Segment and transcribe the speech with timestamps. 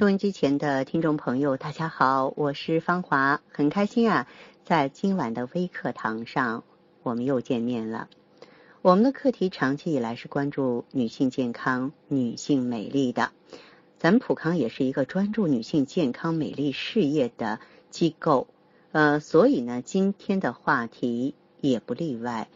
[0.00, 4.26] 收音机前的听众朋友，大家好，我是芳华，很开心啊，
[4.64, 6.64] 在今晚的微课堂上，
[7.02, 8.08] 我们又见面了。
[8.80, 13.30] 我们的课题长期以来是关注女性健康、女性美丽的。
[13.98, 17.60] 咱们普康也是一个专注女性健康美丽事业的
[17.90, 18.46] 机构，
[18.92, 22.48] 呃，所以呢，今天的话题也不例外。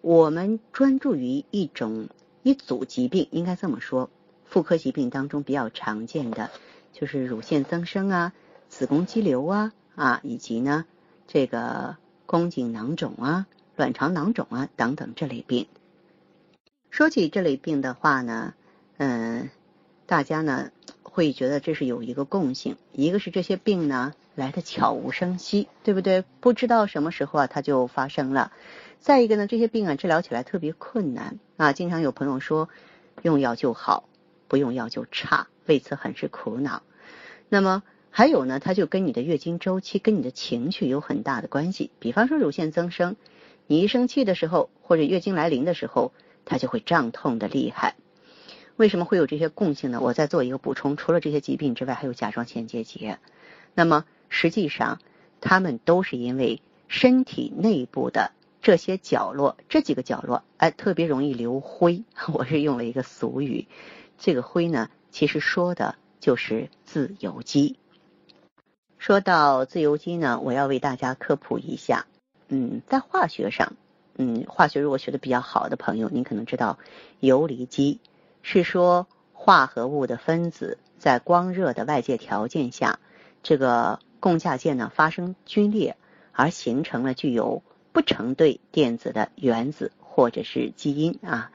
[0.00, 2.08] 我们专注于一种
[2.42, 4.10] 一组疾病，应该这么说，
[4.44, 6.50] 妇科疾病当中比较常见的
[6.92, 8.32] 就是乳腺增生啊、
[8.68, 10.84] 子宫肌瘤啊啊，以及呢
[11.26, 11.96] 这个
[12.26, 13.46] 宫颈囊肿啊。
[13.76, 15.68] 卵巢囊肿啊等等这类病，
[16.90, 18.54] 说起这类病的话呢，
[18.96, 19.50] 嗯，
[20.04, 20.72] 大家呢
[21.04, 26.24] 会觉得这是有一个共性，一个是这些病呢来的悄无声息，对不对？
[26.40, 28.50] 不知道什么时候啊它就发生了。
[28.98, 32.68] 再一个呢，这些病啊治疗起来特别困难啊，经常有朋友说
[33.22, 34.08] 用药就好，
[34.48, 36.82] 不用药就差，为此很是苦恼。
[37.48, 41.92] 那么还有呢，它就跟你的月经周期、跟你的情绪有很大的关系。
[42.00, 43.14] 比方说乳腺增生。
[43.70, 46.12] 你一生气的时候，或者月经来临的时候，
[46.46, 47.96] 它就会胀痛的厉害。
[48.76, 50.00] 为什么会有这些共性呢？
[50.00, 53.18] 我再做一个补充，除了这些疾病之外，还有甲状腺结节。
[53.74, 55.00] 那么实际上，
[55.42, 62.04] 它们都是因为身体内部的这些角落，这几个角落，哎，特别容易留灰。
[62.32, 63.66] 我是用了一个俗语，
[64.16, 64.88] 这个灰呢，
[65.18, 67.76] 其实说的就是自由基。
[68.98, 72.06] 说到自由基呢，我要为大家科普一下。
[72.46, 73.72] 嗯，在化学上，
[74.14, 76.78] 嗯，化学如果学的比较好的朋友，您可能知道，
[77.18, 77.98] 游离基
[78.42, 83.00] 是说化合物的分子在光热的外界条件下，
[83.42, 85.96] 这个共价键呢发生皲裂，
[86.30, 91.50] 而形成了具有不成对电子的原子或者是基因啊。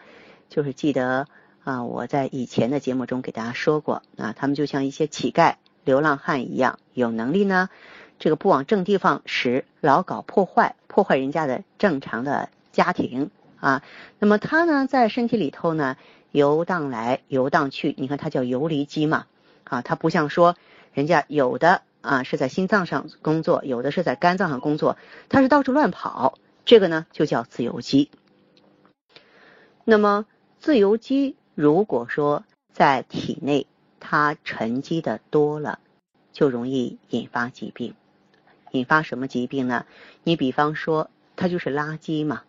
[0.50, 1.30] 就是记得
[1.64, 7.70] 啊，我在以前的节目中给大家说过啊，他们就像一些乞丐、流浪汉一样，有能力呢。
[8.20, 13.82] 这个不往正地方使，老搞破坏，破坏人家的正常的家庭啊。
[14.20, 15.98] 那么他呢，在身体里头呢
[16.32, 19.26] 游荡来游荡去，你看他叫游离基嘛
[19.64, 19.82] 啊。
[19.82, 20.56] 他不像说
[20.94, 24.98] 人家有的啊是在心脏上工作，有的是在肝脏上工作，
[25.30, 28.10] 他是到处乱跑，这个呢就叫自由基。
[29.86, 30.26] 那么
[30.60, 33.68] 自由基如果说在体内
[34.00, 35.80] 它沉积的多了，
[36.32, 37.94] 就容易引发疾病。
[38.72, 39.86] 引发什么疾病呢？
[40.24, 42.44] 你比方说，它就是垃圾嘛。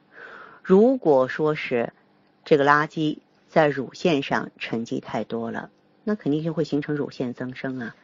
[0.63, 1.93] 如果说是
[2.47, 5.71] 这个垃圾在乳腺上沉积太多了，
[6.03, 7.95] 那肯定就会形成乳腺增生啊。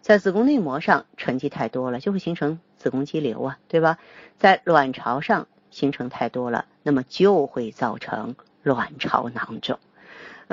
[0.00, 3.98] 在子宫内膜上沉积太多了，就会形成子宫肌瘤啊，对吧？
[4.38, 9.80] 在卵巢上形成太多了，那么就会造成卵巢囊肿。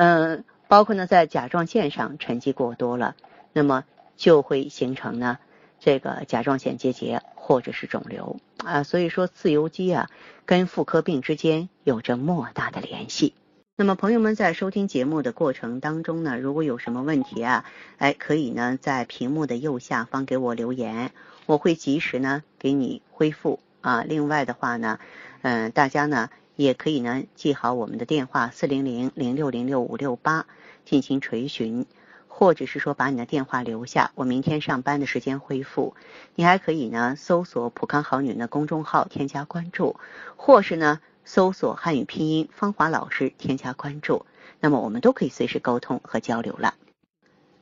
[0.03, 3.15] 嗯，包括呢，在甲状腺上沉积过多了，
[3.53, 3.83] 那么
[4.17, 5.37] 就会形成呢。
[5.79, 10.09] 这个甲状腺结节或者是肿瘤啊，所以说自由基啊
[10.47, 13.35] 跟妇科病之间有着莫大的联系。
[13.75, 17.65] 那么朋友们在收听节目的过程当中呢，如果有什么问题啊，
[17.99, 21.11] 哎，可以呢在屏幕的右下方给我留言，
[21.45, 24.03] 我会及时呢给你恢复啊。
[24.03, 24.97] 另外的话呢，
[25.43, 30.45] 嗯，大家呢也可以呢记好我们的电话四零零零六零六五六八
[30.85, 31.85] 进行垂询。
[32.33, 35.95] 或者是说把你的电话留下，我明天上班的时间回复。
[36.33, 39.97] 你还可以呢搜索“普康好女人”的公众号添加关注，
[40.37, 44.25] 或是呢搜索汉语拼音芳华老师添加关注。
[44.59, 46.73] 那么我们都可以随时沟通和交流了。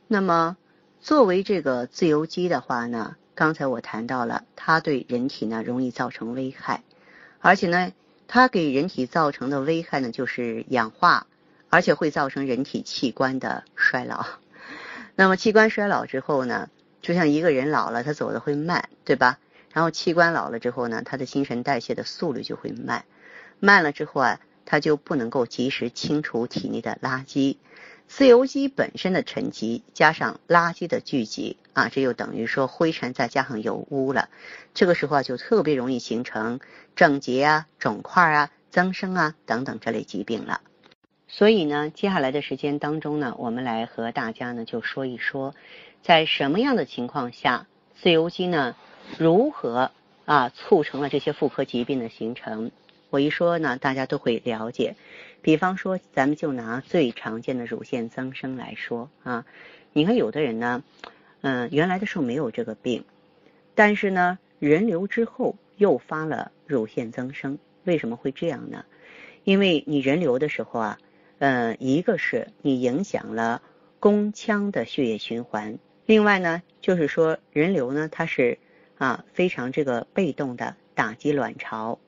[0.06, 0.56] 那么
[1.00, 6.82] 作为这个自由基的话呢，刚才我谈到了它对人体呢容易造成危害，
[7.40, 7.92] 而且呢
[8.32, 11.26] 它给人体造成的危害呢就是氧化，
[11.68, 14.24] 而且会造成人体器官的衰老。
[15.16, 16.70] 那么器官衰老之后呢，
[17.02, 19.40] 就像一个人老了，他走的会慢，对吧？
[19.72, 23.04] 然后器官老了之后呢，他的新陈代谢的速率就会慢，
[23.58, 27.56] 慢了之后啊，他就不能够及时清除体内的垃圾，
[28.06, 34.28] 自由基本身的沉积加上垃圾的聚集啊，这就等于说灰尘再加上油污了，
[34.74, 36.60] 这个时候啊，就特别容易形成
[36.94, 40.60] 症结啊、肿块啊、增生啊等等这类疾病了。
[41.26, 45.54] 所以呢，接下来的时间当中呢，我们来和大家呢就说一说，
[46.02, 47.66] 在什么样的情况下，
[48.00, 48.74] 自由基呢
[49.16, 49.92] 如何
[50.24, 52.70] 啊促成了这些妇科疾病的形成？
[53.10, 54.96] 我一说呢，大家都会了解。
[55.42, 59.46] 比方说，咱们就拿最常见的乳腺增生来说啊，
[59.92, 60.82] 你看有的人呢，
[61.40, 63.04] 嗯，原来的时候没有这个病，
[63.74, 68.84] 但是呢，人流之后诱发了乳腺增生，为什么会这样呢？
[69.44, 70.98] 因为你人流的时候啊。
[71.42, 73.62] 嗯，一个是你影响了
[73.98, 78.58] 宫腔的血液循环，另外呢，就是说人流呢，它是
[78.98, 81.98] 啊非常这个被动的打击卵巢。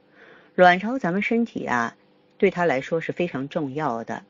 [0.55, 1.97] 卵巢咱们身体啊，
[2.37, 4.23] 对它来说是非常重要的。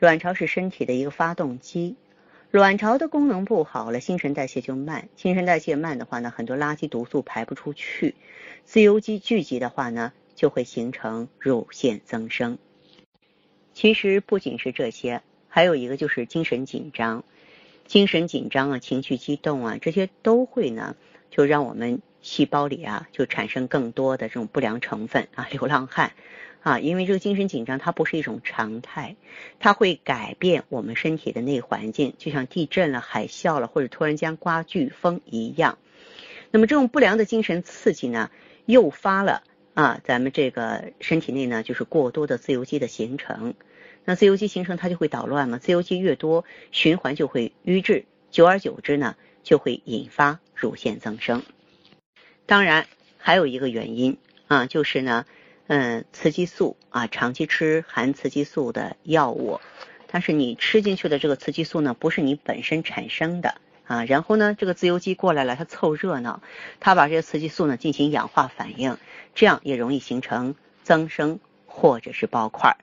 [0.00, 1.94] 卵巢是身体的一个发动机。
[2.50, 5.10] 卵巢的功能不好了，新陈代谢就慢。
[5.16, 8.14] 新陈代谢慢的话呢，很多垃圾毒素排不出去，
[8.64, 12.56] 自由基聚集的话呢，就会形成乳腺增生。
[13.74, 17.22] 其实不仅是这些，还有一个就是精神紧张，
[17.86, 20.96] 精神紧张啊，情绪激动啊，这些都会呢，
[21.30, 26.12] 就让我们细胞里啊，就产生更多的这种不良成分啊，流浪汉。
[26.60, 29.16] 啊，因为这个精神紧张它不是一种常态，
[29.60, 35.78] 它会改变我们身体的内环境，就像地震了、海啸了，或者突然间刮飓风一样。
[36.50, 38.30] 那么这种不良的精神刺激呢，
[38.66, 39.44] 诱发了
[39.74, 43.54] 啊，咱们这个身体内呢就是过多的自由基的形成。
[44.04, 51.44] 那自由基形成它就会捣乱嘛，自由基越多，循环就会瘀滞，久而久之呢，就会引发乳腺增生。
[52.46, 54.18] 当然还有一个原因
[54.48, 55.24] 啊，就是呢。
[55.68, 59.60] 嗯，雌激素啊，长期吃含雌激素的药物，
[60.06, 64.06] 但是你吃进去的这个雌激素呢，不是你本身产生的啊。
[64.06, 66.40] 然后呢，这个自由基过来了，它凑热闹，
[66.80, 68.96] 它把这个雌激素呢进行氧化反应，
[69.34, 70.54] 这样也容易形成
[70.84, 72.78] 增生或者是包块。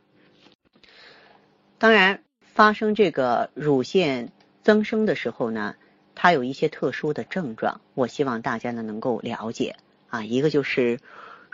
[1.80, 2.22] 当然，
[2.54, 5.76] 发生这个乳腺增生的时候呢，
[6.14, 9.76] 它有一些特殊的症状，我希望大家呢能够了解
[10.10, 11.00] 啊，一个就是。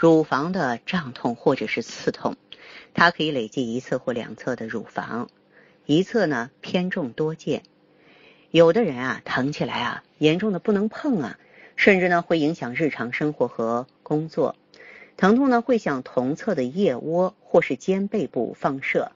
[0.01, 2.36] 乳房的胀痛或者是刺痛，
[2.95, 5.30] 它可以累积一侧或两侧的乳房，
[5.86, 7.62] 一侧呢偏重多见。
[8.50, 11.38] 有的人啊疼起来啊严重的不能碰啊，
[11.75, 14.56] 甚至呢会影响日常生活和工作。
[15.18, 19.12] 疼痛呢会向同侧的腋窝或是肩背部放射，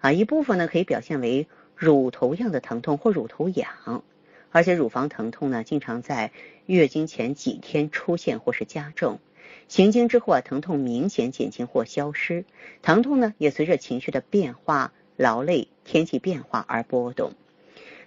[0.00, 1.46] 啊一部分呢可以表现为
[1.76, 4.02] 乳头样的疼痛或乳头痒，
[4.50, 6.32] 而且乳房疼痛呢经常在
[6.66, 9.20] 月经前几天出现或是加重。
[9.68, 12.44] 行经之后啊，疼痛明显减轻或消失，
[12.82, 17.32] 疼痛呢也随着情绪的变化、劳累、天气变化而波动。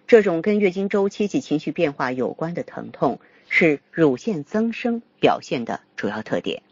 [0.06, 3.20] 这种跟月经周期及情绪变化有关的疼痛，
[3.50, 6.64] 是乳腺增生表现的主要特点。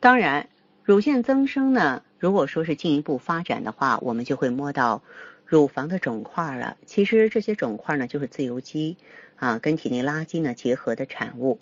[0.00, 0.48] 当然，
[0.82, 5.02] 乳腺增生呢，如果说是进一步发展的话，我们就会摸到
[5.44, 6.76] 乳房的肿块了。
[6.86, 8.96] 其实这些肿块呢，就是自由基
[9.36, 11.60] 啊跟体内垃圾呢结合的产物。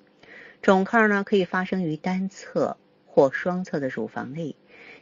[0.63, 2.77] 肿块呢，可以发生于单侧
[3.07, 4.57] 或双侧的乳房内，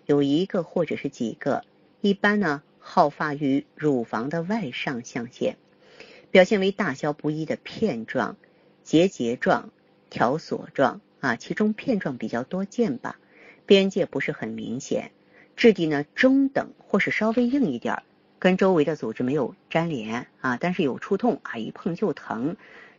[0.05, 1.65] 有一个或者是几个，
[2.03, 5.57] 一般呢好发于乳房的外上象限，
[6.31, 8.37] 表现为大小不一的片状、
[8.83, 9.71] 结节状、
[10.11, 13.19] 条索状啊，其中片状比较多见吧，
[13.65, 15.13] 边界不是很明显，
[15.57, 18.03] 质地呢中等或是稍微硬一点，
[18.39, 22.57] 跟周围的组织没有粘连啊，但是有触痛啊，一碰就疼，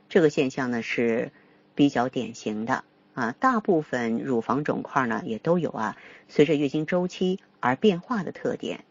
[0.09, 1.31] 这个现象呢是。
[1.75, 2.83] 比较典型的
[3.13, 8.85] 啊，大部分乳房肿块呢也都有啊，随着月经周期而变化的特点。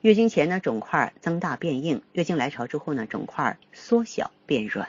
[0.00, 4.88] 月经前呢，肿块增大变硬；月经来潮之后呢，肿块缩小变软。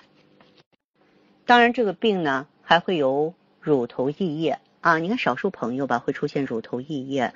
[1.45, 4.99] 当然，这个病呢还会有乳头溢液啊。
[4.99, 7.33] 你看，少数朋友吧会出现乳头溢液，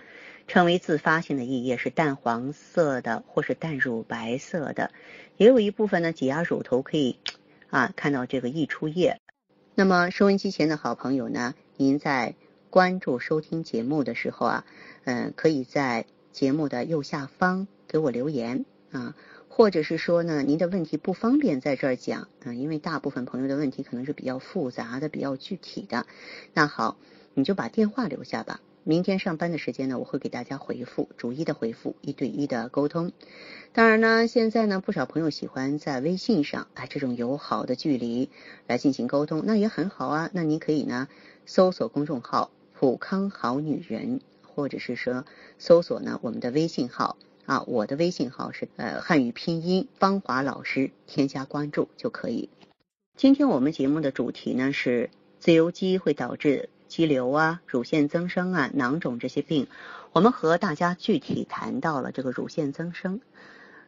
[0.48, 4.92] 称为自发性的溢液，是淡黄色的或是淡乳白色的。
[5.38, 7.18] 也有一部分呢，挤压乳头可以
[7.72, 9.20] 啊看到这个溢出液。
[9.76, 12.36] 那么收音机前的好朋友呢，您在
[12.70, 14.66] 关注收听节目的时候啊，
[15.04, 19.16] 嗯，可以在节目的右下方给我留言啊，
[19.50, 26.06] 或者是说呢，您的问题不方便在这儿讲啊，因为大部分朋友的问题可能是比较复杂的、比较具体的。
[26.54, 26.98] 那好，
[27.34, 28.62] 你就把电话留下吧。
[28.86, 33.14] 明天上班的时间呢，我会给大家回复，逐一的回复，一对一的沟通。
[33.72, 38.30] 当然呢，现在呢，不少朋友喜欢在微信上，哎，这种友好的距离
[38.68, 40.30] 来进行沟通，那也很好啊。
[40.34, 41.08] 那您可以呢，
[41.46, 45.26] 搜索公众号“普康好女人”，或者是说
[45.58, 52.50] 搜索呢我们的微信号啊，我的微信号是呃汉语拼音芳华老师，添加关注就可以。
[53.16, 55.10] 今天我们节目的主题呢是
[55.40, 56.68] 自由基会导致。
[56.94, 59.66] 肌瘤啊、乳腺增生啊、囊肿这些病，
[60.12, 63.20] 我们和大家具体谈到了这个乳腺增生。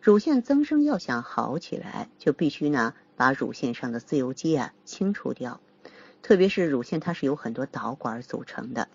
[0.02, 5.62] 乳腺增生要想好起来，就必须呢把乳腺上的自由基啊清除掉。
[6.24, 8.88] 特别是乳腺，它是由很多导管组成的。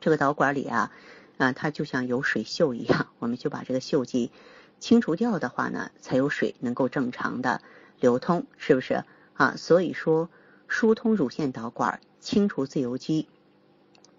[0.00, 0.92] 这个导管里啊，
[1.38, 4.30] 啊，它就像有水锈一样，我们就把这个锈迹
[4.78, 7.62] 清除掉的话呢，才有水能够正常的
[7.98, 9.02] 流通，是不是
[9.34, 9.54] 啊？
[9.56, 10.30] 所以说，
[10.68, 11.98] 疏通乳腺导管。
[12.28, 13.26] 清除自由基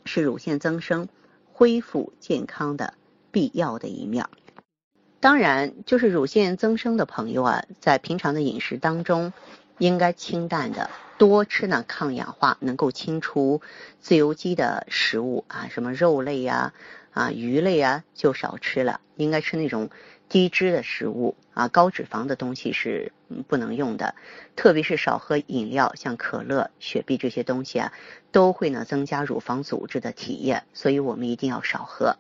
[0.04, 1.10] 是乳腺增生
[1.54, 2.96] 恢复健康的
[3.30, 4.26] 必要的一面。
[5.20, 9.32] 当然，就是乳腺增生的朋友啊，在平常的饮食当中，
[9.78, 10.90] 应该清淡的，
[11.20, 13.62] 多吃呢抗氧化、能够清除
[14.00, 16.74] 自由基的食物啊，什么肉类呀、
[17.12, 19.92] 啊鱼类啊就少吃了，应该吃那种
[20.30, 23.12] 低脂的食物啊，高脂肪的东西是
[23.50, 24.16] 不能用的，
[24.56, 27.92] 特别是少喝饮料，像可乐、雪碧这些东西啊，
[28.32, 32.16] 都会呢增加乳房组织的体液，所以我们一定要少喝。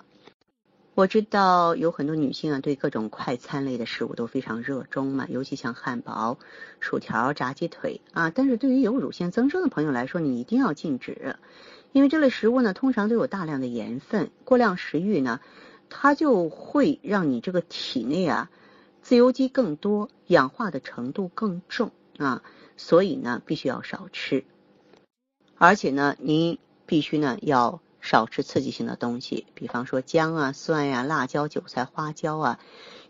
[0.93, 6.38] 我知道有很多女性啊，对各种快餐类的食物都非常热衷嘛，尤其像汉堡、
[6.81, 8.29] 薯条、炸鸡腿啊。
[8.36, 11.38] 但是对于有乳腺增生的朋友来说，你一定要禁止，
[11.93, 15.39] 因为这类食物呢，通常都有大量的盐分，过量食欲呢，
[15.89, 18.50] 它就会让你这个体内啊，
[19.09, 21.89] 自由基更多，氧化的程度更重
[22.19, 22.43] 啊，
[22.77, 24.45] 所以呢，必须要少吃，
[25.57, 27.81] 而且呢，您必须呢要。
[28.01, 32.59] 少吃刺激性的东西，比方说姜啊、蒜呀、辣椒、韭菜、花椒啊，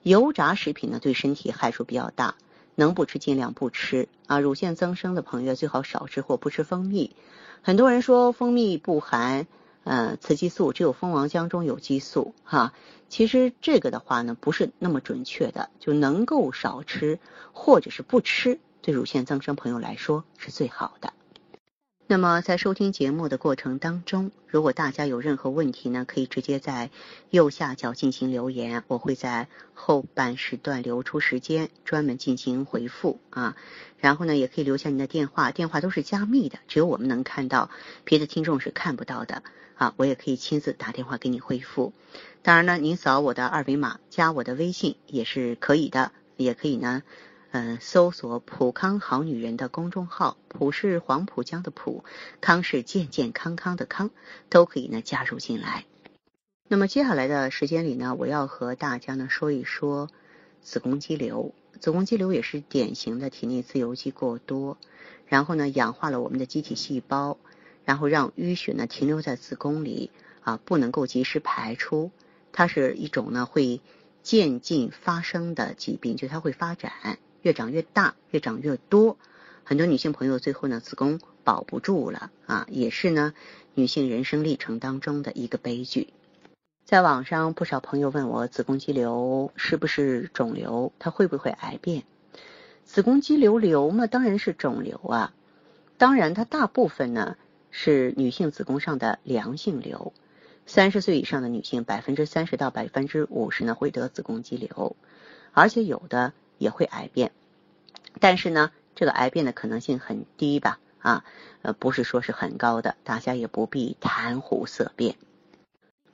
[0.01, 2.35] 油炸食品呢对身体害处比较大，
[2.75, 4.39] 能不吃尽量不吃啊。
[4.39, 7.13] 乳腺增生的朋友最好少吃或不吃蜂蜜。
[7.61, 9.45] 很多人说蜂蜜不含
[9.83, 12.73] 呃雌激素，只有蜂王浆中有激素哈。
[13.07, 17.19] 其实这个的话呢不是那么准确的，就能够少吃
[17.53, 21.13] 或者是不吃，对乳腺增生朋友来说是最好的。
[22.11, 26.89] 那么在收听节目的过程当中，如果大家有任何问题呢，可以直接在
[27.29, 33.55] 右下角进行留言，我会在后半时段留出时间专门进行回复啊。
[33.99, 37.69] 然后呢，也可以留下您的电话，电话都是加密的，只有我们能看到，
[38.05, 39.43] 别的听众是看不到的
[39.75, 39.93] 啊。
[39.95, 41.93] 我也可以亲自打电话给你回复。
[42.41, 47.03] 当然呢，您扫我的二维码加我的微信也是可以的，也可以呢。
[47.51, 52.03] 嗯，搜索“普康好女人”的公众号，“普”是黄浦江的“浦
[52.41, 54.11] ”，“康”是健健康康的“康”，
[54.49, 55.85] 都可以呢加入进来。
[56.67, 60.09] 那么接下来的时间里呢，我要和大家呢说一说
[60.61, 61.55] 子宫肌瘤。
[61.79, 64.77] 子宫肌瘤也是典型的体内自由基过多，
[65.25, 67.39] 然后呢氧化了我们的机体细胞，
[67.83, 72.11] 然后让淤血呢停留在子宫里啊，不能够及时排出。
[72.51, 73.81] 它是一种呢会
[74.21, 77.17] 渐进发生的疾病，就它会发展。
[77.41, 79.17] 越长越大，越长越多，
[79.63, 83.33] 很多女性朋友最后呢子宫保不住了啊，也是呢
[83.73, 86.13] 女性人生历程当中的一个悲剧。
[86.83, 90.91] 在网上不少朋友问我，子宫肌瘤是不是肿瘤？
[90.99, 92.03] 它会不会癌变？
[92.83, 95.33] 子宫肌瘤瘤嘛，当然是肿瘤啊。
[95.97, 97.37] 当然，它大部分呢
[97.69, 100.13] 是女性子宫上的良性瘤。
[100.65, 104.95] 三十岁以上的女性，百分之三十到百分之五十呢会得子宫肌瘤，
[105.53, 106.33] 而且有的。
[106.59, 107.31] 也会癌变，
[108.19, 110.79] 但是呢，这个癌变的可能性很低吧？
[110.99, 111.23] 啊，
[111.63, 115.15] 呃，不是说是很高的，大家也不必谈虎色变。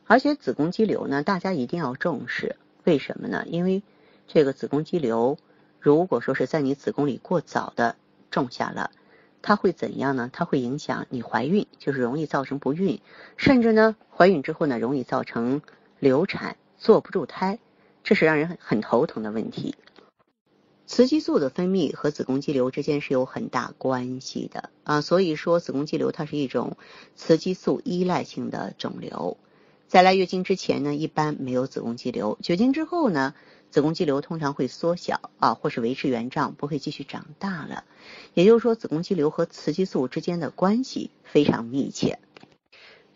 [0.05, 3.43] 而且子宫肌瘤呢，大家一定要重视，为什么呢？
[3.47, 3.81] 因为
[4.27, 5.37] 这个子宫肌瘤，
[5.79, 7.95] 如果说是在你子宫里过早的
[8.29, 8.91] 种下了，
[9.41, 10.29] 它会怎样呢？
[10.31, 13.01] 它会影响你怀孕，就是容易造成不孕，
[13.35, 15.63] 甚至呢，怀孕之后呢，容易造成
[15.97, 17.57] 流产、坐不住胎，
[18.03, 19.75] 这是让人很很头疼的问题。
[20.87, 26.77] 雌激素的分泌和子宫肌瘤之间是有很大关系的啊，所以说子宫肌瘤它是一种
[27.15, 29.37] 雌激素依赖性的肿瘤。
[29.87, 33.33] 在来月经之前呢，一般没有子宫肌瘤；绝经之后呢，
[33.71, 37.83] 子宫肌瘤通常会缩小啊，或是维持原状，不会继续长大了。
[38.35, 42.19] 也就是说，子宫肌瘤和雌激素之间的关系非常密切。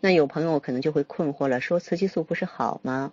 [0.00, 3.12] 那有朋友可能就会困惑了，说雌激素不是好吗？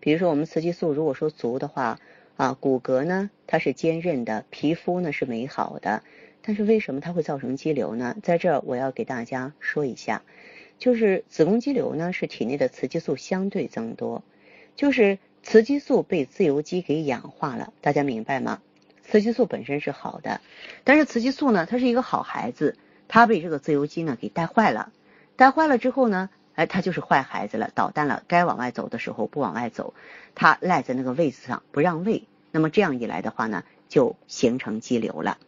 [0.00, 1.98] 比如说我们雌激素如果说足的话。
[2.36, 6.02] 啊，骨骼呢，它是坚韧的，皮肤呢是美好的，
[6.42, 8.16] 但是为什么它会造成肌瘤呢？
[8.24, 10.22] 在这儿我要给大家说一下，
[10.78, 14.24] 就是子宫肌瘤呢是体内的雌激素相对增多，
[14.74, 18.60] 就是雌激素被自由基给氧化了，大家明白吗？
[19.04, 20.40] 雌激素本身是好的，
[20.82, 22.76] 但是雌激素呢，它是一个好孩子，
[23.06, 24.92] 它被这个自由基呢给带坏了，
[25.36, 26.30] 带坏了之后呢？
[26.54, 29.94] 哎，他就是坏孩子了，捣蛋了，该往外走的时候不往外走，
[30.34, 35.38] 他赖在那个位子上不让位，那么这样一来的话呢，就形成肌瘤了。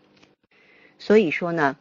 [0.98, 1.76] 所以说呢，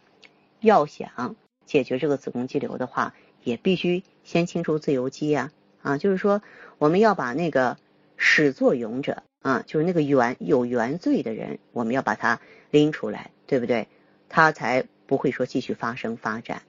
[0.60, 3.14] 要想解决这个子宫肌瘤的话，
[3.44, 5.52] 也必须先清除自由基呀，
[5.82, 6.42] 啊，就是说
[6.78, 7.78] 我们要把那个
[8.18, 12.40] 始作俑者啊，就是那个原有原罪的人，我们要把他
[12.70, 13.88] 拎出来，对不对？
[14.30, 16.64] 他才不会说继续发生发展。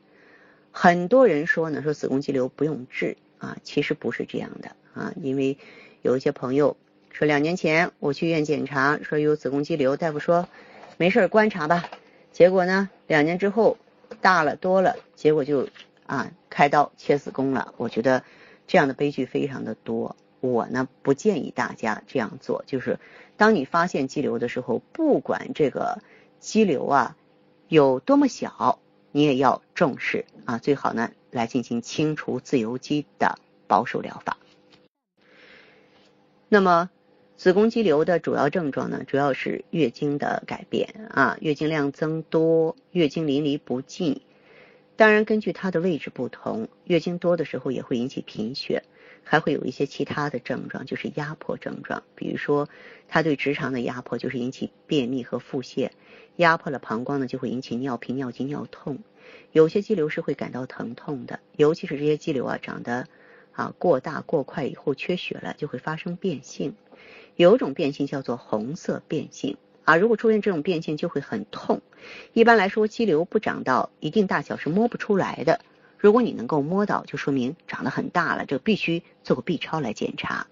[0.78, 5.56] 很多人说呢，说子宫肌瘤不用治啊，其实不是这样的啊，因为
[6.02, 6.76] 有一些朋友
[7.10, 10.46] 说两年前我去医院检查，说有子宫肌瘤，大夫说
[10.98, 11.88] 没事观察吧，
[12.30, 13.78] 结果呢两年之后
[14.20, 15.66] 大了多了，结果就
[16.04, 17.72] 啊开刀切子宫了。
[17.78, 18.22] 我觉得
[18.66, 22.98] 这样的悲剧非常的多，我呢不建议大家这样做，就是
[23.38, 26.02] 当你发现肌瘤的时候，不管这个
[26.38, 27.16] 肌瘤啊
[27.66, 28.78] 有多么小，
[29.16, 34.36] 你也要重视啊，最好呢来进行清除自由基的保守疗法。
[36.50, 36.90] 那么。
[37.38, 44.22] 子宫肌瘤的主要症状呢，主要是月经的改变啊，月经量增多，月经淋漓不尽。
[44.96, 48.84] 当然，根据它的位置不同，月经多的时候也会引起贫血，
[49.28, 52.04] 还会有一些其他的症状，就是压迫症状。
[52.14, 52.68] 比如说，
[53.08, 55.90] 它对直肠的压迫就是引起便秘和腹泻；
[56.36, 59.00] 压迫了膀胱呢，就会引起尿频、尿急、尿痛。
[59.50, 63.08] 有些肌瘤是会感到疼痛的，尤其是这些肌瘤啊长得
[63.50, 66.76] 啊过大过快以后缺血了，就会发生变性。
[67.34, 71.82] 有一种变性叫做红色变性啊，如果出现这种变性就会很痛。
[72.32, 75.60] 一般来说，肌瘤不长到一定大小是摸不出来的。
[75.98, 80.46] 如果你能够摸到，就说明长得很大了，这必须做个 B 超来检查。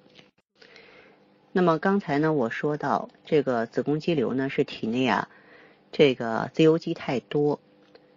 [1.53, 5.29] 那么刚才呢，我说到这个子宫肌瘤呢是体内啊
[5.93, 7.61] 这个自由基太多，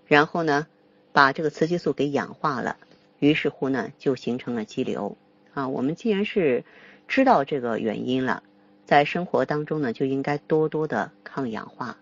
[0.05, 0.67] 然后呢
[1.11, 2.77] 把这个雌激素给氧化了，
[3.19, 5.17] 于是乎呢就形成了肌瘤
[5.53, 5.67] 啊。
[5.67, 6.63] 我们既然是
[7.07, 8.43] 知道这个原因了。
[8.85, 11.97] 在生活当中呢，就应该多多的抗氧化，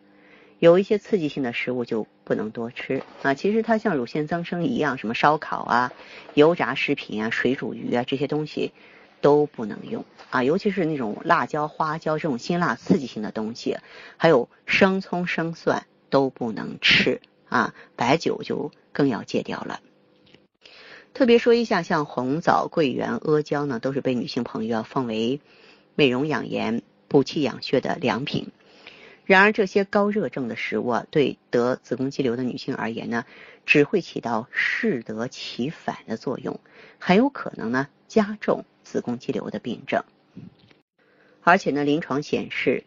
[0.59, 3.33] 有一些刺激性的食物就不能多吃啊。
[3.33, 5.93] 其实它像乳腺增生一样，什么烧烤啊、
[6.33, 8.71] 油炸食品啊、水煮鱼啊这些东西
[9.21, 10.43] 都不能用啊。
[10.43, 13.77] 尤其是那种辣椒、花椒这种辛辣刺激性的东西，
[14.17, 17.73] 还有生葱、生蒜都不能吃啊。
[17.95, 19.81] 白酒就更要戒掉了。
[21.13, 25.39] 特别说一下，像红枣、桂圆、阿胶呢，都是被女性朋友要奉为。
[25.97, 28.49] 美容养颜、补气养血的良品。
[29.25, 33.25] 然而，这些高热症的食物啊，对得子宫肌瘤的女性而言呢，
[33.65, 36.59] 只会起到适得其反的作用，
[36.99, 40.03] 很有可能呢加重子宫肌瘤的病症。
[41.41, 42.83] 而且呢，临床显示，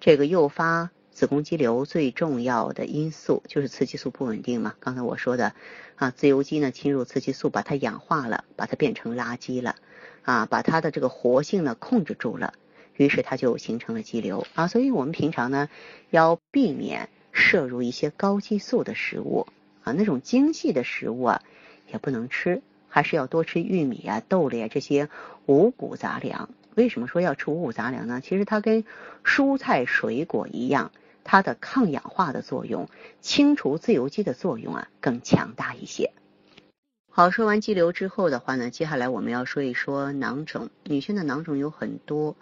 [0.00, 4.74] 这个诱发子宫肌瘤最重要的因素就是雌激素不稳定嘛。
[4.80, 5.54] 刚才我说的
[5.96, 9.76] 啊，自由基呢侵入雌激素，把它氧化了，把它变成垃圾了。
[10.22, 12.54] 啊，把它的这个活性呢控制住了，
[12.96, 14.66] 于是它就形成了肌瘤啊。
[14.68, 15.68] 所以我们平常呢
[16.10, 19.46] 要避免摄入一些高激素的食物
[19.84, 21.42] 啊，那种精细的食物啊
[21.90, 25.08] 也不能吃，还是要多吃玉米啊、豆类啊这些
[25.46, 26.50] 五谷杂粮。
[26.74, 28.20] 为什么说要吃五谷杂粮呢？
[28.22, 28.84] 其实它跟
[29.24, 30.90] 蔬菜水果一样，
[31.22, 32.88] 它的抗氧化的作用、
[33.20, 36.12] 清除自由基的作用啊更强大一些。
[37.14, 40.70] 好，说完肌瘤之后的话呢，接下来我们要说一说囊肿。
[40.82, 42.36] 女性的囊肿有很多，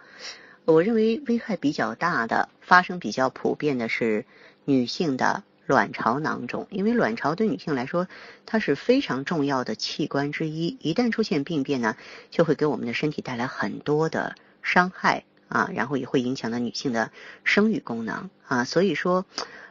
[0.63, 4.25] 我认为危害比较大的、发生比较普遍的是
[4.63, 6.67] 女性的卵巢囊肿。
[6.69, 8.07] 因为卵巢对女性来说，
[8.45, 11.97] 它是非常重要的器官之一，一旦出现病变呢，
[12.29, 17.11] 就会给我们的身体带来很多的伤害啊，然后也会影响到女性的
[17.43, 18.63] 生育功能啊。
[18.63, 19.25] 所以说，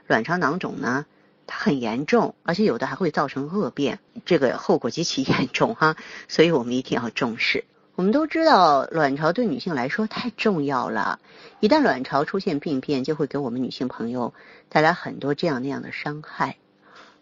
[0.07, 1.07] 卵巢囊肿呢。
[1.53, 5.97] 它很严重，而且有的还会造成恶变，这个后果极其 严重哈，
[6.29, 7.65] 所以我们一定要重视。
[7.97, 11.19] 我们都知道，卵巢对女性来说太重要了，
[11.59, 14.33] 一旦卵巢出现病变，就会给我们女性朋友
[14.69, 16.57] 带来很多这样那样的伤害。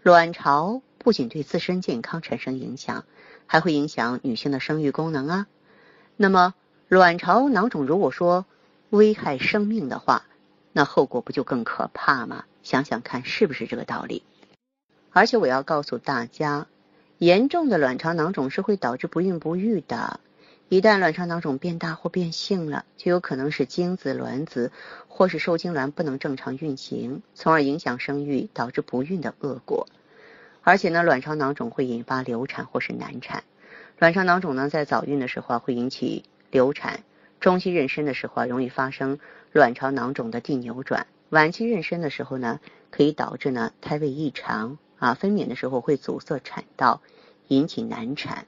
[0.02, 3.06] 卵巢不仅对自身健康产生影响，
[3.46, 5.46] 还会影响女性的生育功能啊。
[6.18, 6.52] 那么，
[6.88, 8.44] 卵巢囊肿如果说
[8.90, 10.24] 危害生命的话，
[10.74, 12.44] 那后果不就更可怕吗？
[12.62, 14.22] 想想看，是不是这个道理？
[15.10, 16.66] 而且我要告诉大家，
[17.18, 20.20] 严重的卵巢囊肿是会导致不孕不育的。
[20.68, 24.70] 一旦卵巢囊肿变大或变性了，就有可能使精子、卵子
[25.06, 29.88] 或是受精卵不能正常运行，从而影响生育，导致不孕的恶果。
[30.62, 33.44] 而且呢，卵巢囊肿会引发流产或是难产。
[33.98, 36.98] 卵巢囊肿呢，在早孕的时候，会引起流产；
[37.40, 39.18] 中期妊娠的时候啊，容易发生
[39.52, 41.06] 卵巢囊肿的递扭转。
[41.30, 42.58] 晚期妊娠的时候呢，
[42.90, 47.02] 可以导致呢胎位异常啊，分娩的时候会阻塞产道，
[47.48, 48.46] 引起难产。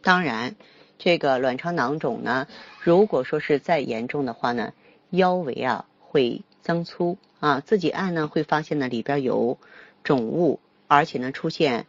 [0.00, 0.54] 当然，
[0.96, 2.46] 这个卵巢囊肿呢，
[2.82, 4.72] 如果说是再严重的话呢，
[5.10, 9.58] 腰围啊会增粗啊，自己按呢会发现呢里边有
[10.04, 11.86] 肿物，而且呢出现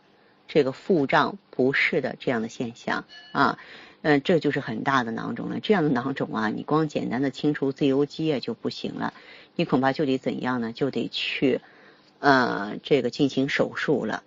[0.47, 3.59] 这个腹胀不适的这样的现象啊。
[4.03, 5.59] 嗯，这就是很大的囊肿了。
[5.59, 9.13] 这样的囊肿啊，你光简单的清除自由基啊就不行了，
[9.55, 10.71] 你恐怕就得怎样呢？
[10.73, 11.61] 就得去，
[12.19, 14.23] 呃，这个进行手术了。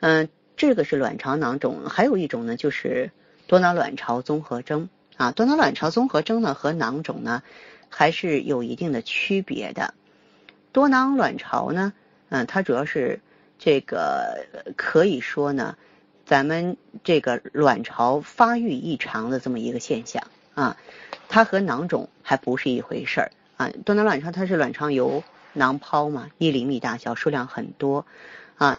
[0.00, 3.10] 嗯，这个是卵巢囊肿，还有一种呢，就是
[3.46, 5.32] 多囊卵巢综合征啊。
[5.32, 7.42] 多囊卵巢综合征呢和囊肿呢
[7.88, 9.94] 还是有一定的区别的。
[10.72, 11.92] 多囊卵巢呢，
[12.28, 13.20] 嗯，它主要是
[13.58, 14.46] 这个
[14.76, 15.76] 可以说呢。
[16.26, 20.78] 咱们这个卵巢发育异常的这么一个现象啊，
[21.28, 23.70] 它和囊肿还不是一回事儿啊。
[23.84, 28.06] 多囊卵巢它是卵巢由囊泡嘛，一厘米大小，数量很多
[28.56, 28.78] 啊，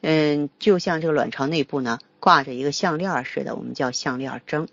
[0.00, 4.68] 嗯，就像这个卵巢内部呢挂着一个项链似的，我们叫项链征。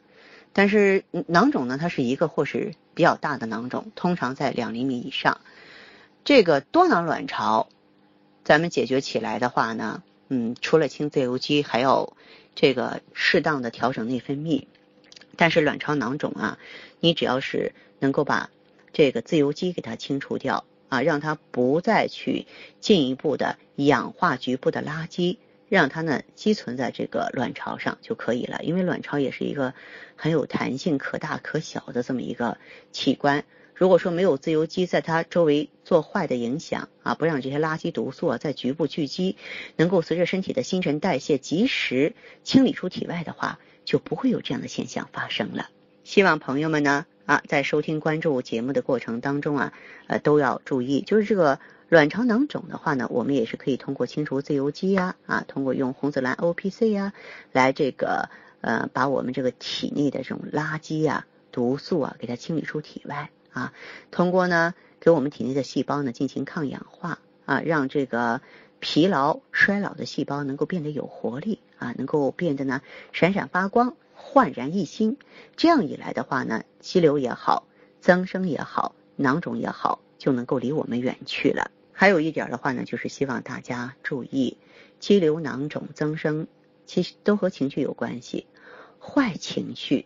[0.55, 5.39] 但是囊肿呢，它是一个或是比较大的囊肿，通常在两厘米以上。
[6.23, 7.67] 这个多囊卵巢，
[8.43, 12.13] 咱们解决起来的话呢，嗯，除了清自由基，还要
[12.53, 14.67] 这个适当的调整内分泌。
[15.35, 16.59] 但是卵巢囊肿啊，
[16.99, 18.51] 你只要是能够把
[18.93, 22.47] 这个自由基给它清除掉啊，让它不再去
[22.79, 25.35] 进一步的氧化局部的垃圾。
[25.69, 29.73] 让它呢积存在这个卵巢上就可以了，因为卵巢也是一个
[30.15, 32.59] 很有弹性、可大可小的这么一个
[32.91, 33.43] 器官。
[33.73, 39.35] 如果说没有自由基在它周围做坏的影响啊，不让这些垃圾毒素啊在局部聚集，
[39.75, 45.69] 能够随着身体的新陈代谢及时清理出体外的话，就不会有这样的现象发生了。
[46.03, 49.73] 希望朋友们呢啊在收听关注节目的过程当中啊
[50.07, 51.59] 呃都要注意，就是这个。
[51.89, 57.13] 卵巢囊肿的话呢，我们也是可以通过清除自由基呀，啊，通过用红紫蓝 O P C 呀，
[57.51, 58.29] 来这个
[58.61, 63.73] 呃，把我们这个体内的这种垃圾呀、毒素啊，给它清理出体外啊。
[64.09, 68.41] 通过呢，给我们体内的细胞呢进行抗氧化啊，让这个
[68.79, 72.81] 疲劳衰老的细胞能够变得有活力啊，能够变得呢
[73.11, 75.17] 闪闪发光、焕然一新。
[75.57, 77.67] 这样一来的话呢，肌瘤也好，
[77.99, 81.71] 增生也好，囊肿也好，就能够离我们远去了。
[81.91, 84.57] 还有一点的话呢，就是希望大家注意，
[84.99, 86.47] 肌瘤囊肿增生，
[86.85, 88.47] 其实都和情绪有关系。
[88.97, 90.05] 坏情绪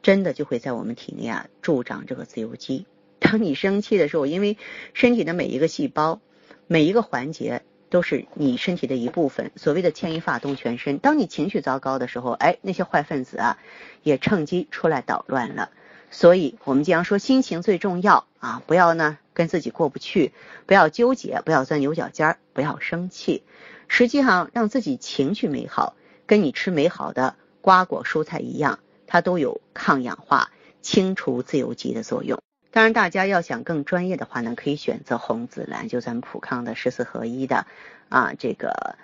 [0.00, 2.86] 真的就会在我们体内啊助长这个自由基。
[3.18, 4.56] 当你生气的时候，因为
[4.94, 6.20] 身体的每一个细胞、
[6.68, 7.64] 每一个环节
[7.96, 10.98] 都是你身体的一部分，所谓的牵一发动全身。
[10.98, 13.56] 当你情绪糟糕的时候，哎，那些坏分子啊
[14.02, 15.70] 也趁机出来捣乱了。
[16.10, 20.34] 所以，我们经常说心情最重要啊，不要呢跟自己过不去，
[20.66, 23.42] 不要纠结，不要钻牛角尖，不要生气。
[23.88, 25.94] 实际上，让自己情绪美好，
[26.26, 30.50] 跟你吃美好的瓜果蔬菜一样，它都有抗氧化、
[30.82, 32.38] 清除自由基的作用。
[32.76, 37.66] 当然，大家要想更专业的话呢，可以选择红紫蓝，就咱们普康的十四合一的
[38.10, 38.96] 啊，这个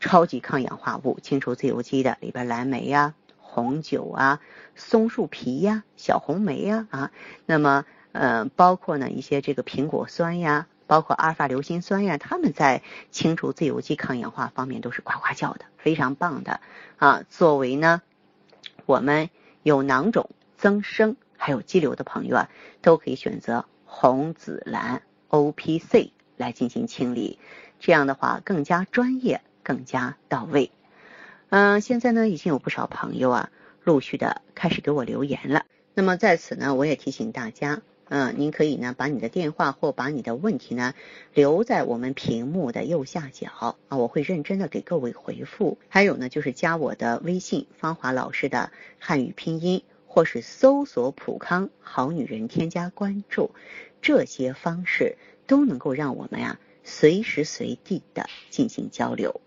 [0.00, 3.14] 超级抗氧化物，清除自由基的，里边蓝莓呀。
[3.38, 4.40] 红酒啊，
[4.74, 7.12] 松树皮呀，小红莓呀啊，
[7.46, 16.58] 那么呃，包括呢一些这个苹果酸呀，包括阿尔法硫辛酸呀，它们在清除自由基、抗氧化方面都是呱呱叫的，非常棒的
[16.96, 17.22] 啊。
[17.28, 18.02] 作为呢，
[18.86, 19.30] 我们
[19.62, 22.50] 有囊肿增生还有肌瘤的朋友啊，
[22.82, 27.38] 都可以选择红紫蓝 O P C 来进行清理，
[27.78, 30.70] 这样的话更加专业，更加到位。
[31.48, 33.50] 嗯，现在呢，已经有不少朋友啊，
[33.82, 35.64] 陆续的开始给我留言了。
[35.94, 40.94] 那么在此呢，我也提醒大家，嗯，您可以呢，把你的电话或把你的问题呢，
[41.32, 45.78] 留在我们屏幕的右下角啊，我会认真的给各位回复。
[45.88, 53.52] 还有呢，就是加我的微信芳华老师的汉语拼音，或是搜索普康好女人添加关注，
[54.02, 59.40] 这些方式都能够让我们呀，随时随地的进行交流。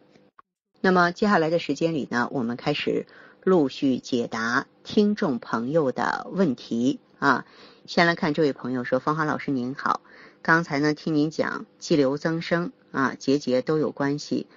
[0.80, 3.06] 那么接下来的时间里呢，我们开始
[3.44, 7.46] 陆续解答听众朋友的问题啊。
[7.86, 10.00] 先来看这位朋友说：“芳华老师您好，
[10.42, 14.48] 刚才呢听您讲肌瘤增生啊、结节都有关系。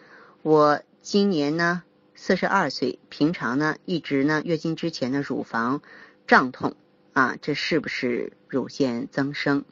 [0.43, 1.83] 我今年呢
[2.17, 5.83] 四十二岁，平常呢一直呢月经之前的乳房
[6.27, 6.75] 胀痛
[7.13, 9.65] 啊，这是不是乳腺增生？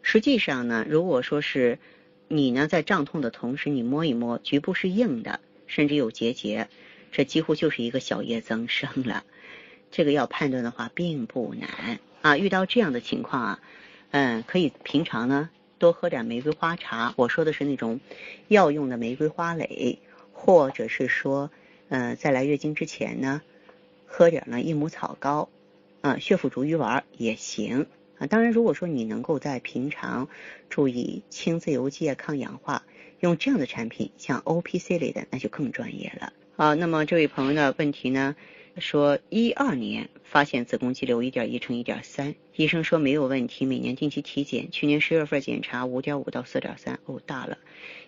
[0.00, 1.78] 实际上呢，如果说是
[2.28, 6.70] 你呢在胀痛的同时，你摸一摸局部是硬的。”甚至有结节，
[7.12, 9.22] 这几乎就是一个小叶增生了。
[9.90, 12.38] 这个要判断的话并不难啊。
[12.38, 13.60] 遇到这样的情况啊，
[14.12, 17.12] 嗯，可以平常呢多喝点玫瑰花茶。
[17.18, 18.00] 我说的是那种
[18.46, 19.98] 药用的玫瑰花蕾，
[20.40, 21.50] 或者是说，
[21.88, 23.42] 嗯，在来月经之前呢，
[24.06, 25.48] 喝点呢益母草膏，
[26.00, 27.86] 啊，血府逐瘀丸也行
[28.18, 28.26] 啊。
[28.28, 30.28] 当然，如果说你能够在平常
[30.70, 32.84] 注意清自由基、抗氧化。
[33.20, 36.32] 用这样的产品，像 O P C 类的，那就更专业了。
[36.54, 38.36] 好，那么这位朋友的问题呢，
[38.78, 44.70] 说一二年发现子宫肌瘤一点一乘一点三，医生说没有问题，每年定期体检。
[44.70, 47.58] 去年十月份检查五点五到四点三，哦大了。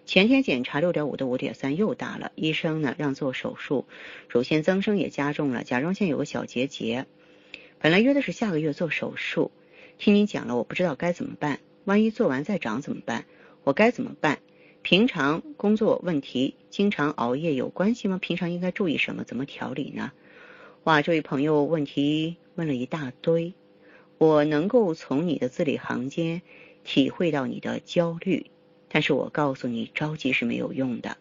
[0.06, 2.32] 前天检查六点五到五点三，又大了。
[2.34, 3.86] 医生呢让做手术，
[4.28, 7.06] 乳腺增生也加重了，甲状腺有个小结节。
[7.78, 9.52] 本来约的是下个月做手术，
[9.98, 11.60] 听您讲了，我不知道该怎么办。
[11.84, 13.24] 万一做完再长怎么办？
[13.64, 14.40] 我该怎么办？
[14.82, 18.18] 平常工作问题，经常熬夜有关系吗？
[18.18, 19.24] 平常应该注意什么？
[19.24, 20.12] 怎么调理呢？
[20.84, 23.54] 哇，这位朋友问题问了一大堆，
[24.18, 26.42] 我能够从你的字里行间
[26.84, 28.50] 体会到你的焦虑，
[28.90, 31.16] 但是我告诉你，着急是没有用的。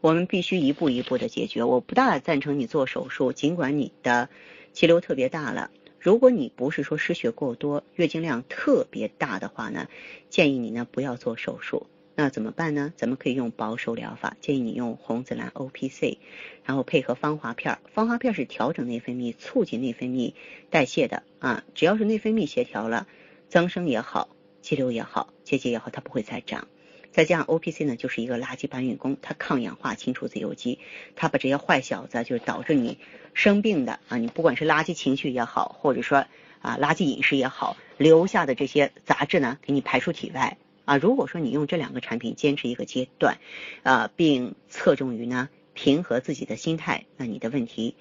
[0.00, 1.62] 我们必须一步一步的解决。
[1.64, 4.30] 我不大赞成你做手术，尽管你的
[4.72, 5.70] 肌瘤特别大了。
[5.98, 9.88] 如果你不是说失血过多、月经量特别大的话呢，
[10.30, 11.86] 建议你呢不要做手术。
[12.14, 12.92] 那怎么办呢？
[12.96, 16.18] 咱们可以用保守疗法，建议你用红紫兰 O P C，
[16.64, 17.78] 然后配合芳华片。
[17.92, 20.34] 芳华片是调整内分泌、促进内分泌
[20.70, 21.64] 代谢的啊。
[21.74, 23.06] 只要是内分泌协调了，
[23.48, 24.28] 增生也好，
[24.60, 26.68] 肌瘤也好，结节也好，它不会再长。
[27.10, 30.78] 再加上 O P C 呢，就是一个垃圾搬运工，它抗氧化、清除自由基，
[31.16, 32.98] 它把这些坏小子，就是导致你
[33.34, 36.18] 生病的啊，你不管是垃圾情绪也好，或者说
[36.60, 40.56] 啊垃圾饮食也好，留下的这些杂质呢，给你排出体外。
[40.84, 43.38] 啊，如果说你用这两个产品坚持一个阶段，
[43.82, 47.96] 啊，并侧重于呢平和自己的心态，那你的问题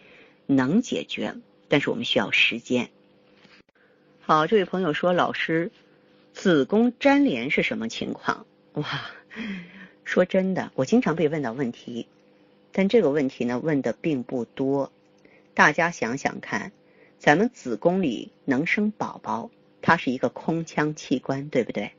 [0.46, 1.34] 能解决，
[1.68, 2.92] 但是我们需要时间。
[4.22, 5.72] 好，这位朋友说，老师，
[6.34, 8.46] 子宫粘连是什么情况？
[8.74, 8.86] 哇，
[10.06, 12.08] 说真的，我经常被问到问题，
[12.72, 14.92] 但这个问题呢问的并不多。
[15.54, 16.72] 大家想想看，
[17.18, 21.92] 咱们子宫里能生宝宝，它是一个空腔器官，对不对？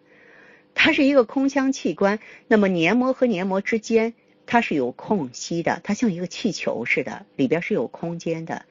[0.74, 4.14] 它是一个空腔器官，那么黏膜和黏膜之间
[4.46, 8.64] 它是有空隙的，它像一个气球似的，里边是有空间的。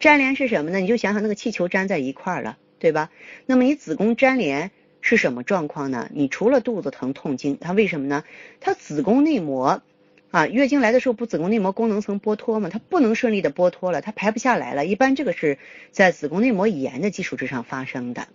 [0.00, 0.78] 粘连是什么呢？
[0.80, 3.10] 你就想想那个气球粘在一块儿了，对吧？
[3.46, 4.70] 那么你子宫粘连
[5.06, 6.10] 是什么状况呢？
[6.12, 8.24] 你除了肚子疼、痛经，它为什么呢？
[8.58, 9.80] 它子宫内膜
[10.32, 12.68] 啊，月经来的时候不子宫内膜功能层剥脱吗？
[12.72, 14.84] 它不能顺利的剥脱了，它排不下来了。
[14.84, 15.58] 一般这个是
[15.92, 18.26] 在子宫内膜炎的基础之上发生的。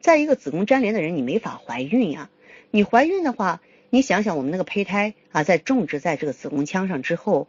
[0.00, 2.30] 再一个，子宫粘连的人你没法怀孕呀。
[2.70, 7.48] 你怀孕的话，你想想我们那个胚胎啊，在种植在这个子宫腔上之后，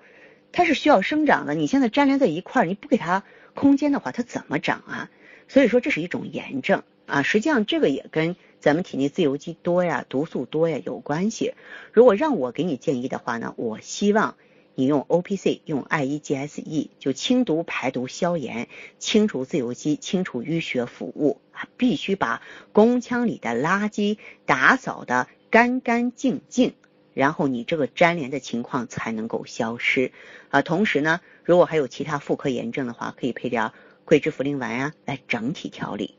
[0.51, 1.55] 它是需要生长的。
[1.55, 5.09] 你现在粘连在一块儿，你不给它空间的话，它怎么长啊？
[5.47, 7.23] 所以说这是一种炎症啊。
[7.23, 11.53] 实际上这个也跟咱们体内自由基多呀、毒素多呀有关系。
[11.91, 14.35] 如果让我给你建议的话呢，我希望
[14.75, 21.67] 你用 O P C，用 I E G S E，就清毒排毒消炎，清除自由基，清除淤血腐物啊。
[21.75, 22.41] 必须把
[22.71, 26.75] 宫腔里的垃圾打扫的干干净净，
[27.13, 30.13] 然后你这个粘连的情况才能够消失
[30.49, 30.61] 啊。
[30.61, 33.71] 同时呢，如果还有其他妇科炎症的话，可以配点
[34.05, 36.15] 桂枝茯苓丸啊来整体调理。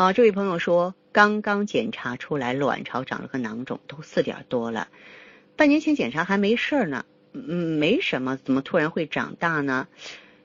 [0.00, 4.86] 好，这位朋友说，刚刚检查出来卵巢长了个囊肿，都四点多了，
[5.56, 9.88] 半年前检查还没事儿呢，嗯，没什么，怎么突然会长大呢？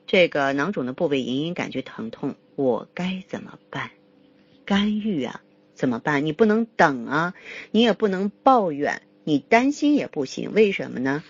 [0.08, 3.92] 这个囊肿的部位隐隐感觉疼痛，我该怎么办？
[4.64, 5.40] 干预啊，
[5.72, 6.26] 怎么办？
[6.26, 7.34] 你不能等啊，
[7.70, 10.52] 你也不能抱怨，你担心也不行。
[10.52, 11.22] 为什么呢？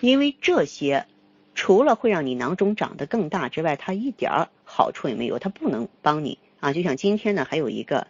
[0.00, 1.06] 因为这些
[1.56, 6.72] 除了会让你囊肿长得更大之外，它一点好处也没有，它不能帮你啊。
[6.72, 8.06] 就像今天呢，还有一个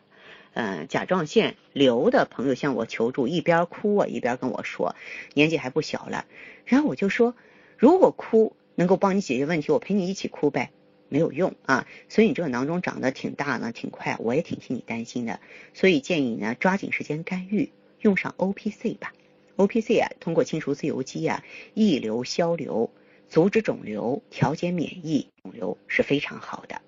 [0.55, 4.95] 嗯甲状腺瘤的朋友向我求助，一边哭啊一边跟我说，
[5.35, 6.27] 年纪还不小了。
[6.65, 7.35] 然后我就说，
[7.77, 8.55] 如果哭。
[8.75, 10.71] 能够帮你解决问题，我陪你一起哭呗，
[11.11, 11.87] 没有用啊。
[12.09, 15.41] 所以你这个囊肿长得挺大呢，挺快，我也挺替你担心的。
[15.75, 19.13] 所以建议你呢，抓紧时间干预，用上 O P C 吧。
[19.57, 22.91] O P C 啊，通过清除自由基啊，抑瘤消瘤，
[23.29, 26.81] 阻止肿瘤，调节免疫，肿瘤是非常好的。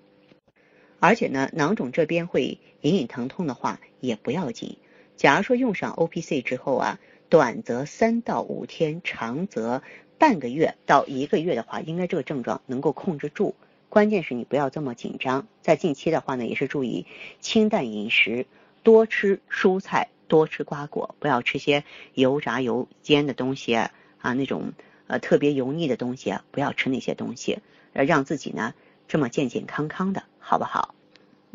[1.05, 4.79] 而且呢，囊肿这边会隐隐疼痛的话，也不要紧。
[5.17, 9.83] 假如说用上 O P C 之后啊，短则三到五天，长则。
[10.17, 13.55] 半个月到一个月的话，应该这个症状能够控制住。
[13.91, 15.47] 关键是你不要这么紧张。
[15.61, 17.05] 在近期的话呢，也是注意
[17.41, 18.47] 清淡饮食，
[18.83, 23.91] 多吃蔬菜，多吃瓜果，不要吃些油炸油煎的东西啊
[24.21, 24.73] 啊，那种
[25.07, 27.59] 呃特别油腻的东西啊，不要吃那些东西，
[27.93, 28.73] 让自己呢
[29.07, 30.94] 这么健健康康的，好不好？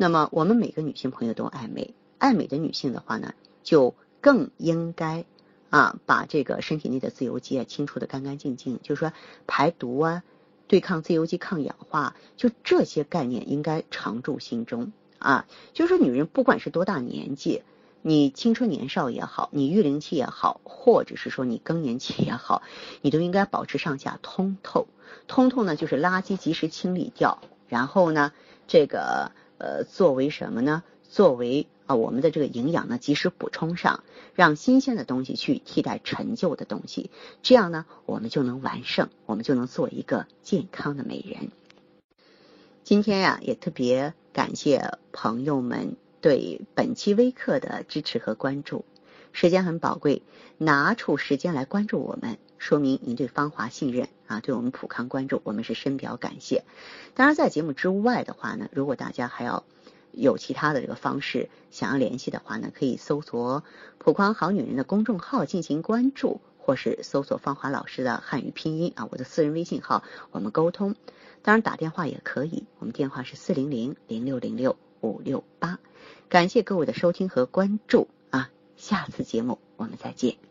[0.00, 5.26] 那么我们每个女性朋友都爱美，爱美的女性的话呢，就更应该。
[5.68, 9.12] 啊，把这个身体内的自由基啊清除的干干净净，就是说
[9.46, 10.24] 排毒啊，
[10.66, 15.46] 对抗自由基、抗氧化，就这些概念应该常驻心中啊。
[15.72, 17.62] 就是说，女人不管是多大年纪，
[18.02, 22.62] 你青春年少也好，你育龄期也好，或者是说你更年期也好，
[23.00, 24.88] 你都应该保持上下通透。
[25.28, 28.32] 通透呢，就是垃圾及时清理掉，然后呢，
[28.66, 29.30] 这个
[29.60, 30.82] 呃，作为什么呢？
[31.10, 37.10] 作为啊，我们的这个营养呢，及时补充上，让新鲜的东西去替代陈旧的东西，
[37.42, 41.50] 这样呢，我们就能完胜，我们就能做一个健康的美人。
[42.84, 48.86] 今天呀，也特别感谢朋友们对本期微课的支持和关注，
[49.32, 50.22] 时间很宝贵，
[50.56, 56.62] 拿出时间来关注我们，说明您对芳华信任啊，对我们普康关注，我们是深表感谢。
[57.14, 59.64] 当然，在节目之外的话呢，如果大家还要。
[60.12, 63.62] 有其他的这个方式想要联系的话呢，可以搜索
[63.98, 70.96] “普康好女人”的公众号进行关注或是搜索芳华老师的汉语拼音啊，我的私人微信号，我们沟通。
[71.42, 75.78] 当然打电话也可以，我们电话是四零零零六零六五六八。
[76.28, 80.49] 感谢各位的收听和关注啊，下次节目我们再见。